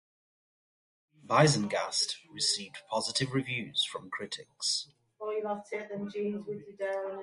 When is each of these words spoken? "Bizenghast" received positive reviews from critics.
"Bizenghast" 1.27 2.15
received 2.33 2.79
positive 2.89 3.33
reviews 3.35 3.85
from 3.85 4.09
critics. 4.09 4.87